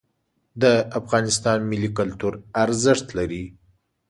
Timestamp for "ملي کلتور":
1.71-2.33